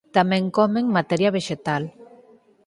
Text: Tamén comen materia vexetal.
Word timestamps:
Tamén 0.17 0.43
comen 0.57 0.93
materia 0.97 1.33
vexetal. 1.37 1.83